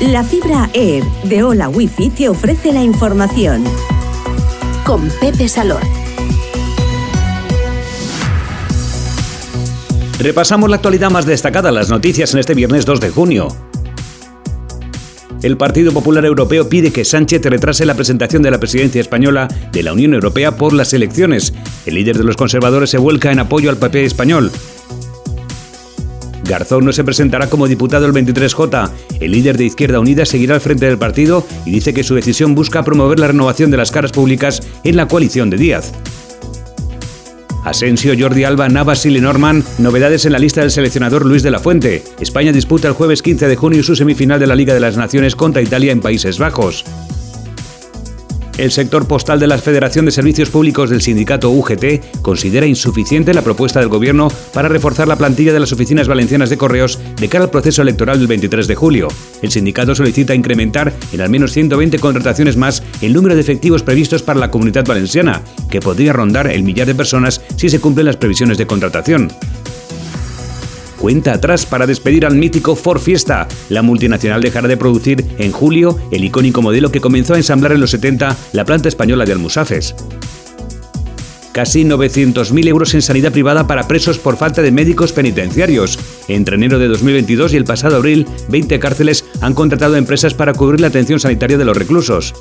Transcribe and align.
La 0.00 0.22
fibra 0.22 0.68
Air 0.74 1.04
de 1.24 1.42
Hola 1.42 1.70
Wifi 1.70 2.10
te 2.10 2.28
ofrece 2.28 2.70
la 2.70 2.82
información. 2.82 3.64
Con 4.84 5.08
Pepe 5.22 5.48
Salor. 5.48 5.80
Repasamos 10.18 10.68
la 10.68 10.76
actualidad 10.76 11.10
más 11.10 11.24
destacada, 11.24 11.72
las 11.72 11.88
noticias 11.88 12.34
en 12.34 12.40
este 12.40 12.52
viernes 12.52 12.84
2 12.84 13.00
de 13.00 13.08
junio. 13.08 13.48
El 15.42 15.56
Partido 15.56 15.92
Popular 15.92 16.26
Europeo 16.26 16.68
pide 16.68 16.92
que 16.92 17.06
Sánchez 17.06 17.40
retrase 17.46 17.86
la 17.86 17.94
presentación 17.94 18.42
de 18.42 18.50
la 18.50 18.60
presidencia 18.60 19.00
española 19.00 19.48
de 19.72 19.82
la 19.82 19.94
Unión 19.94 20.12
Europea 20.12 20.58
por 20.58 20.74
las 20.74 20.92
elecciones. 20.92 21.54
El 21.86 21.94
líder 21.94 22.18
de 22.18 22.24
los 22.24 22.36
conservadores 22.36 22.90
se 22.90 22.98
vuelca 22.98 23.32
en 23.32 23.38
apoyo 23.38 23.70
al 23.70 23.78
PP 23.78 24.04
español. 24.04 24.52
Garzón 26.46 26.84
no 26.84 26.92
se 26.92 27.04
presentará 27.04 27.48
como 27.48 27.68
diputado 27.68 28.06
el 28.06 28.12
23J. 28.12 28.90
El 29.20 29.30
líder 29.32 29.56
de 29.56 29.64
Izquierda 29.64 30.00
Unida 30.00 30.24
seguirá 30.24 30.54
al 30.54 30.60
frente 30.60 30.86
del 30.86 30.98
partido 30.98 31.46
y 31.64 31.70
dice 31.70 31.92
que 31.92 32.04
su 32.04 32.14
decisión 32.14 32.54
busca 32.54 32.84
promover 32.84 33.18
la 33.18 33.28
renovación 33.28 33.70
de 33.70 33.76
las 33.76 33.90
caras 33.90 34.12
públicas 34.12 34.62
en 34.84 34.96
la 34.96 35.08
coalición 35.08 35.50
de 35.50 35.56
Díaz. 35.56 35.92
Asensio, 37.64 38.14
Jordi 38.16 38.44
Alba, 38.44 38.68
Navas 38.68 39.04
y 39.06 39.10
Lenormand, 39.10 39.64
novedades 39.78 40.24
en 40.24 40.32
la 40.32 40.38
lista 40.38 40.60
del 40.60 40.70
seleccionador 40.70 41.26
Luis 41.26 41.42
de 41.42 41.50
la 41.50 41.58
Fuente. 41.58 42.04
España 42.20 42.52
disputa 42.52 42.86
el 42.86 42.94
jueves 42.94 43.22
15 43.22 43.48
de 43.48 43.56
junio 43.56 43.82
su 43.82 43.96
semifinal 43.96 44.38
de 44.38 44.46
la 44.46 44.54
Liga 44.54 44.72
de 44.72 44.80
las 44.80 44.96
Naciones 44.96 45.34
contra 45.34 45.62
Italia 45.62 45.90
en 45.90 46.00
Países 46.00 46.38
Bajos. 46.38 46.84
El 48.58 48.72
sector 48.72 49.06
postal 49.06 49.38
de 49.38 49.46
la 49.46 49.58
Federación 49.58 50.06
de 50.06 50.10
Servicios 50.10 50.48
Públicos 50.48 50.88
del 50.88 51.02
sindicato 51.02 51.50
UGT 51.50 52.22
considera 52.22 52.64
insuficiente 52.64 53.34
la 53.34 53.42
propuesta 53.42 53.80
del 53.80 53.90
Gobierno 53.90 54.28
para 54.54 54.68
reforzar 54.68 55.06
la 55.06 55.16
plantilla 55.16 55.52
de 55.52 55.60
las 55.60 55.72
oficinas 55.72 56.08
valencianas 56.08 56.48
de 56.48 56.56
correos 56.56 56.98
de 57.16 57.28
cara 57.28 57.44
al 57.44 57.50
proceso 57.50 57.82
electoral 57.82 58.18
del 58.18 58.28
23 58.28 58.66
de 58.66 58.74
julio. 58.74 59.08
El 59.42 59.50
sindicato 59.50 59.94
solicita 59.94 60.34
incrementar 60.34 60.94
en 61.12 61.20
al 61.20 61.28
menos 61.28 61.52
120 61.52 61.98
contrataciones 61.98 62.56
más 62.56 62.82
el 63.02 63.12
número 63.12 63.34
de 63.34 63.42
efectivos 63.42 63.82
previstos 63.82 64.22
para 64.22 64.40
la 64.40 64.50
comunidad 64.50 64.86
valenciana, 64.86 65.42
que 65.70 65.80
podría 65.80 66.14
rondar 66.14 66.46
el 66.46 66.62
millar 66.62 66.86
de 66.86 66.94
personas 66.94 67.42
si 67.56 67.68
se 67.68 67.80
cumplen 67.80 68.06
las 68.06 68.16
previsiones 68.16 68.56
de 68.56 68.66
contratación 68.66 69.30
cuenta 71.06 71.34
atrás 71.34 71.66
para 71.66 71.86
despedir 71.86 72.26
al 72.26 72.34
mítico 72.34 72.74
Ford 72.74 73.00
Fiesta. 73.00 73.46
La 73.68 73.80
multinacional 73.80 74.42
dejará 74.42 74.66
de 74.66 74.76
producir 74.76 75.24
en 75.38 75.52
julio 75.52 75.96
el 76.10 76.24
icónico 76.24 76.62
modelo 76.62 76.90
que 76.90 77.00
comenzó 77.00 77.34
a 77.34 77.36
ensamblar 77.36 77.70
en 77.70 77.80
los 77.80 77.92
70 77.92 78.36
la 78.52 78.64
planta 78.64 78.88
española 78.88 79.24
de 79.24 79.30
Almusafes. 79.30 79.94
Casi 81.52 81.84
900.000 81.84 82.66
euros 82.66 82.92
en 82.94 83.02
sanidad 83.02 83.30
privada 83.30 83.68
para 83.68 83.86
presos 83.86 84.18
por 84.18 84.36
falta 84.36 84.62
de 84.62 84.72
médicos 84.72 85.12
penitenciarios. 85.12 85.96
Entre 86.26 86.56
enero 86.56 86.80
de 86.80 86.88
2022 86.88 87.52
y 87.52 87.56
el 87.56 87.64
pasado 87.64 87.94
abril, 87.94 88.26
20 88.48 88.76
cárceles 88.80 89.24
han 89.40 89.54
contratado 89.54 89.94
empresas 89.94 90.34
para 90.34 90.54
cubrir 90.54 90.80
la 90.80 90.88
atención 90.88 91.20
sanitaria 91.20 91.56
de 91.56 91.64
los 91.66 91.76
reclusos. 91.76 92.34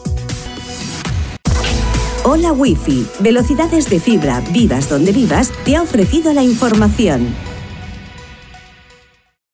Hola 2.23 2.51
Wi-Fi, 2.51 3.05
velocidades 3.19 3.91
de 3.91 3.99
fibra, 3.99 4.41
vivas 4.51 4.89
donde 4.89 5.11
vivas, 5.11 5.51
te 5.65 5.75
ha 5.75 5.83
ofrecido 5.83 6.33
la 6.33 6.41
información. 6.41 7.44